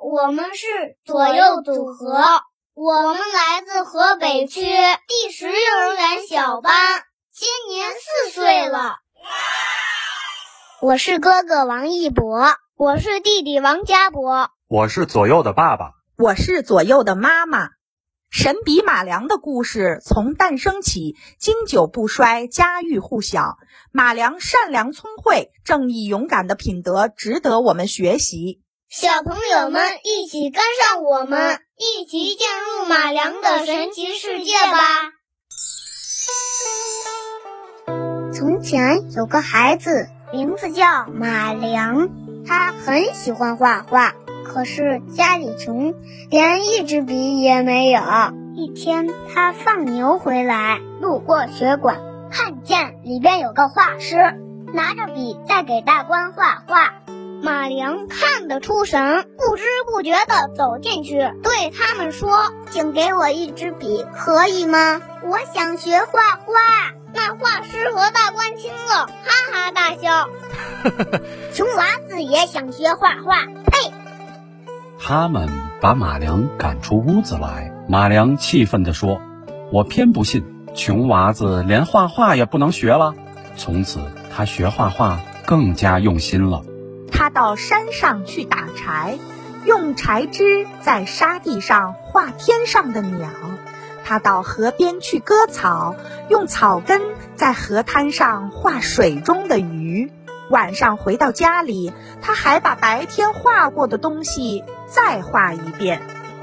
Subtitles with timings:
[0.00, 0.66] 我们是
[1.04, 2.22] 左右组合，
[2.74, 6.72] 我们来自河北区第十幼儿园小班，
[7.32, 8.96] 今年四岁了。
[10.80, 17.70] 我是哥哥王一博，我是弟弟王家博，我是左右的爸爸，我是左右的妈妈。
[18.30, 23.56] 神笔马良的故事从诞生起，经久不衰，家喻户晓。
[23.90, 28.60] 马良善良聪慧、正义勇敢的品德值得我们学习。
[28.90, 34.78] 小朋友们一起跟上我们，一起进入马良的神奇世界吧！
[38.32, 42.08] 从前有个孩子，名字叫马良，
[42.46, 44.14] 他很喜欢画画。
[44.46, 45.92] 可是家里穷，
[46.30, 48.00] 连一支笔也没有。
[48.56, 52.00] 一天，他放牛回来，路过学馆，
[52.30, 54.16] 看见里边有个画师
[54.72, 56.94] 拿着笔在给大官画画。
[57.42, 65.00] 马良看得出神，不知不觉地走进去，对他们说：“请给我一支笔，可以吗？
[65.24, 66.52] 我想学画画。”
[67.14, 70.28] 那画师和大官听了，哈哈大笑。
[71.54, 73.92] 穷娃子也想学画画，呸！
[75.00, 75.48] 他们
[75.80, 77.72] 把马良赶出屋子来。
[77.88, 79.20] 马良气愤地说
[79.72, 83.14] ：“我偏不信，穷娃子连画画也不能学了。”
[83.56, 84.00] 从此，
[84.36, 86.62] 他学画画更加用心了。
[87.18, 89.18] 他到山上去打柴，
[89.64, 93.28] 用柴枝在沙地上画天上的鸟；
[94.04, 95.96] 他到河边去割草，
[96.28, 97.02] 用草根
[97.34, 100.12] 在河滩上画水中的鱼。
[100.48, 106.00] 晚上回到家里，他还把白天画过的东西再画一遍。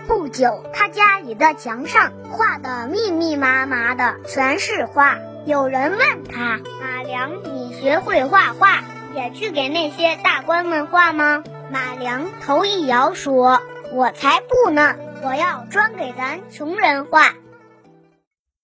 [0.09, 5.15] 不久，他家里的墙上画的密密麻麻的，全是画。
[5.45, 8.83] 有人问他：“马良，你学会画画，
[9.16, 14.95] 也去给那些大官们画吗？”马良头一摇，说：“我才不呢！
[15.23, 17.33] 我要专给咱穷人画。”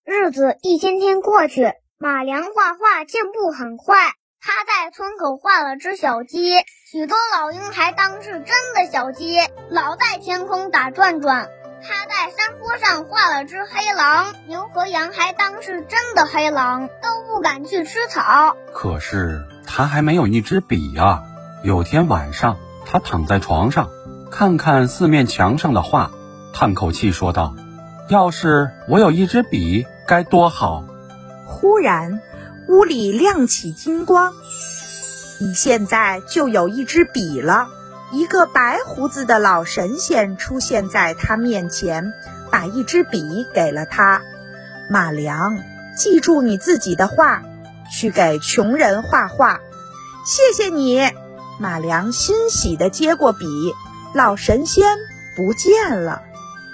[0.06, 3.96] 日子一天天过去，马良画画进步很快。
[4.44, 6.52] 他在村口画了只小鸡，
[6.92, 9.38] 许多老鹰还当是真的小鸡，
[9.70, 11.48] 老在天空打转转。
[11.84, 18.56] 他在山坡上画了只黑狼，牛和羊还当是真的黑狼，都不敢去吃草。
[18.74, 21.24] 可是他还没有一支笔呀。
[21.64, 23.90] 有天晚上，他躺在床上，
[24.30, 26.12] 看看四面墙上的画，
[26.54, 27.56] 叹口气说道
[28.10, 30.84] ：“要是我有一支笔，该多好！”
[31.48, 32.20] 忽然。
[32.68, 34.34] 屋里亮起金光，
[35.42, 37.68] 你现在就有一支笔了。
[38.14, 42.14] 一个白胡子的老神仙出现在他面前，
[42.50, 44.22] 把一支笔给了他。
[44.90, 45.58] 马良，
[45.98, 47.44] 记住你自己的话，
[47.92, 49.60] 去给穷人画画。
[50.26, 51.12] 谢谢你，
[51.60, 53.46] 马良欣喜地接过笔。
[54.14, 54.98] 老神仙
[55.36, 56.22] 不见了，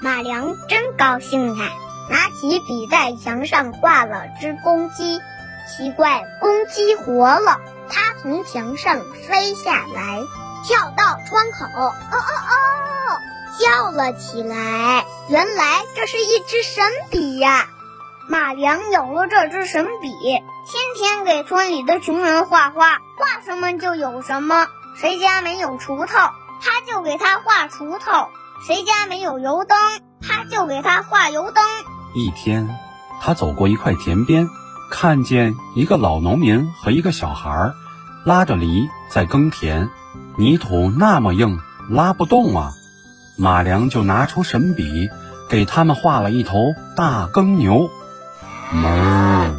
[0.02, 1.70] 马良真高兴啊！
[2.10, 5.20] 拿起笔在墙上画了只公鸡。
[5.68, 10.22] 奇怪，公鸡活了，它从墙上飞下来，
[10.66, 13.20] 跳到窗口，哦哦哦，
[13.60, 15.06] 叫了起来。
[15.30, 17.68] 原来这是一支神笔呀！
[18.30, 20.10] 马良有了这支神笔，
[20.70, 24.68] 天天给村里的穷人画画，画什么就有什么。
[25.00, 26.14] 谁家没有锄头，
[26.62, 28.28] 他就给他画锄头；
[28.68, 29.78] 谁家没有油灯，
[30.22, 31.64] 他就给他画油灯。
[32.14, 32.68] 一天，
[33.22, 34.50] 他走过一块田边。
[34.92, 37.72] 看见一个老农民和一个小孩
[38.26, 39.90] 拉着犁在耕田，
[40.38, 42.72] 泥土那么硬，拉不动啊。
[43.38, 45.10] 马良就拿出神笔，
[45.50, 47.90] 给他们画了一头大耕牛。
[48.74, 49.54] 哞，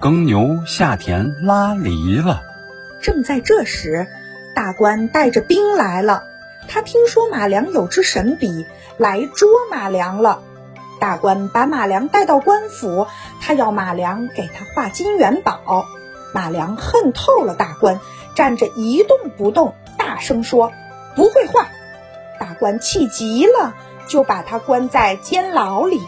[0.00, 2.42] 耕牛下田拉犁了。
[3.02, 4.06] 正在这时，
[4.54, 6.24] 大官带着兵来了。
[6.68, 8.64] 他听说马良有支神笔，
[8.96, 10.40] 来捉马良了。
[11.00, 13.08] 大官把马良带到官府，
[13.42, 15.84] 他要马良给他画金元宝。
[16.32, 18.00] 马良恨透了大官，
[18.34, 20.72] 站着一动不动，大声说
[21.14, 21.68] ：“不会画。”
[22.40, 23.74] 大官气极了，
[24.08, 26.00] 就把他关在监牢里。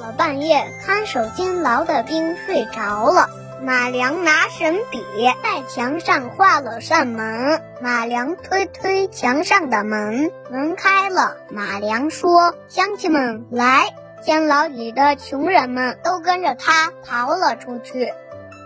[0.00, 3.28] 了半夜，看守监牢的兵睡着了。
[3.62, 5.04] 马良拿神笔
[5.42, 11.36] 在墙上画了扇门，马良推推墙上的门，门开了。
[11.50, 13.94] 马良说：“乡亲们来！”
[14.24, 18.12] 监牢里的穷人们都跟着他逃了出去。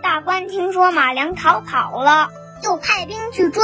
[0.01, 2.29] 大官听说马良逃跑了，
[2.61, 3.63] 就派兵去追。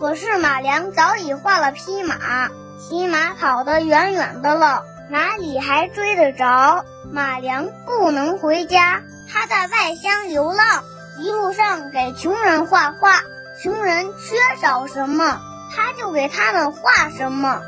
[0.00, 2.48] 可是马良早已画了匹马，
[2.80, 6.84] 骑马跑得远远的了，哪里还追得着？
[7.12, 9.02] 马良不能回家。
[9.30, 10.84] 他在外乡流浪，
[11.18, 13.22] 一路上给穷人画画，
[13.62, 15.40] 穷人缺少什么，
[15.74, 17.60] 他就给他们画什么。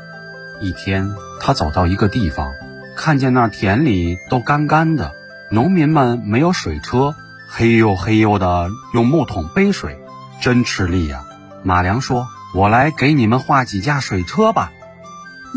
[0.61, 2.53] 一天，他走到一个地方，
[2.95, 5.13] 看见那田里都干干的，
[5.51, 7.13] 农民们没有水车，
[7.49, 9.99] 嘿呦嘿呦的用木桶背水，
[10.41, 11.25] 真吃力呀。
[11.63, 14.71] 马良说：“我来给你们画几架水车吧。”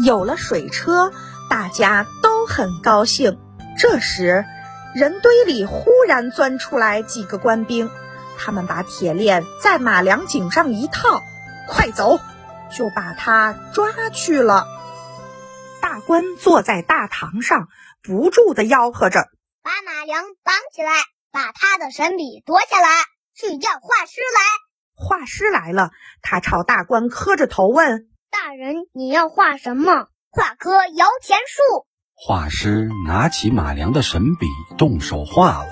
[0.04, 1.12] 有了水车，
[1.48, 3.38] 大家都很高兴。
[3.80, 4.44] 这时，
[4.94, 7.90] 人堆里忽然钻出来几个官兵，
[8.36, 11.22] 他们把铁链在马良颈上一套，
[11.66, 12.20] 快走，
[12.76, 14.66] 就把他抓去了。
[15.80, 17.68] 大官坐在大堂上，
[18.02, 19.24] 不住地吆喝着
[19.64, 20.92] ：“把马良绑起来，
[21.32, 22.88] 把他的神笔夺下来，
[23.34, 24.40] 去叫画师来。”
[24.92, 25.88] 画师来了，
[26.20, 30.08] 他朝大官磕着头问：“大人，你要画什么？
[30.28, 31.86] 画棵摇钱树。”
[32.22, 34.46] 画师拿起马良的神笔，
[34.76, 35.68] 动手画了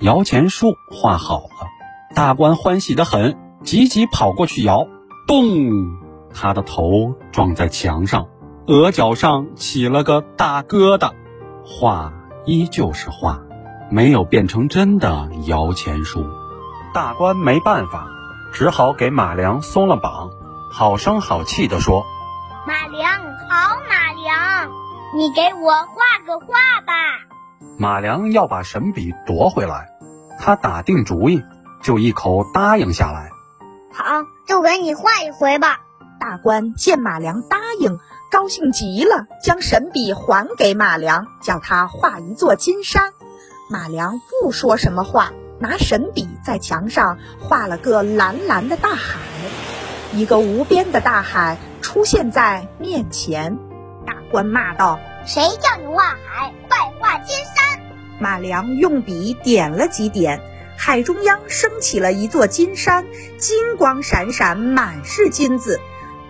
[0.00, 1.68] 摇钱树，画好了。
[2.14, 4.86] 大官欢喜的很，急急跑过去摇，
[5.26, 5.44] 咚！
[6.32, 8.28] 他的头撞在墙上，
[8.66, 11.12] 额角上起了个大疙瘩。
[11.66, 12.14] 画
[12.46, 13.42] 依旧是画，
[13.90, 16.24] 没有变成真的摇钱树。
[16.94, 18.08] 大官没办法，
[18.54, 20.30] 只好给马良松了绑，
[20.72, 22.06] 好声好气地说
[22.66, 23.20] ：“马良，
[23.50, 24.70] 好马良。”
[25.12, 26.46] 你给我画个画
[26.86, 26.92] 吧。
[27.78, 29.88] 马良要把神笔夺回来，
[30.38, 31.42] 他打定主意，
[31.82, 33.30] 就一口答应下来。
[33.92, 34.04] 好，
[34.46, 35.80] 就给你画一回吧。
[36.20, 37.98] 大官见马良答应，
[38.30, 43.12] 高兴极了，将神笔还给马良，叫他画一座金山。
[43.68, 49.18] 马良不说什么话，拿神笔在墙上画了个蓝蓝的大海，
[50.12, 53.58] 一个无边的大海出现在面前。
[54.30, 56.54] 大官骂道：“谁叫你画海？
[56.68, 57.80] 快画金山！”
[58.20, 60.40] 马良用笔点了几点，
[60.78, 63.04] 海中央升起了一座金山，
[63.38, 65.80] 金光闪闪，满是金子。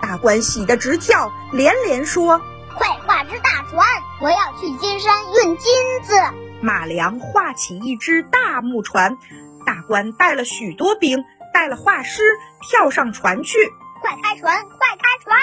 [0.00, 2.40] 大官喜得直跳，连连说
[2.74, 3.86] ：“快画只大船，
[4.22, 5.70] 我要去金山运金
[6.02, 6.14] 子。”
[6.62, 9.18] 马良画起一只大木船，
[9.66, 11.22] 大官带了许多兵，
[11.52, 12.22] 带了画师，
[12.62, 13.58] 跳上船去。
[14.00, 14.64] 快开船！
[14.64, 15.38] 快开船！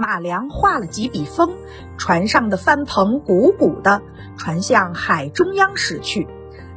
[0.00, 1.56] 马良画了几笔风，
[1.96, 4.00] 船上的帆篷鼓鼓的，
[4.36, 6.28] 船向海中央驶去。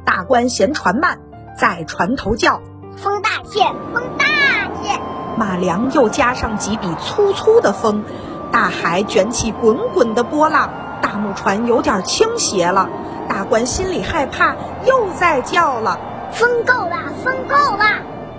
[0.04, 1.20] 大官嫌船慢，
[1.56, 2.60] 在船头叫
[2.98, 3.60] ：“风大些，
[3.94, 4.26] 风大
[4.82, 5.00] 些。”
[5.38, 8.02] 马良又加上几笔粗粗的风，
[8.50, 10.68] 大海卷起滚滚的波浪，
[11.00, 12.88] 大木船有点倾斜了。
[13.28, 16.00] 大官心里害怕，又在叫了
[16.34, 17.84] ：“风够了，风够了。”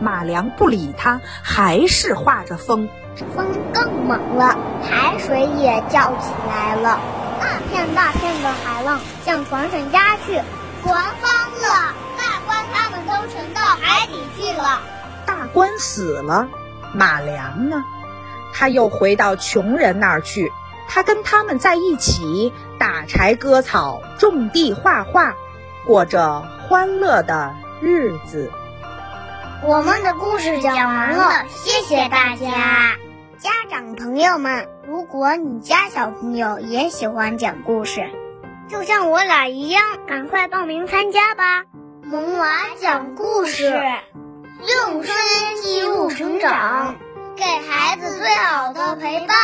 [0.04, 2.90] 马良不理他，还是画着风。
[3.36, 7.00] 风更猛了，海水也叫起来了，
[7.40, 10.42] 大片大片的海浪向船上压去，
[10.84, 11.32] 船翻
[11.62, 14.82] 了，大官他们都沉到海底去了。
[15.26, 16.48] 大官死了，
[16.94, 17.84] 马良呢？
[18.54, 20.52] 他又回到穷人那儿去，
[20.88, 25.34] 他跟他们在一起打柴割草、种地画画，
[25.86, 28.52] 过着欢乐的日子。
[29.64, 32.98] 我们的故事讲完了，谢谢大家。
[33.44, 38.10] 家长朋友们，如果你家小朋友也喜欢讲故事，
[38.70, 41.66] 就像我俩一样，赶快报名参加吧！
[42.04, 42.48] 萌娃
[42.80, 46.96] 讲故事，用声音记录成长，
[47.36, 49.38] 给孩子最好的陪伴。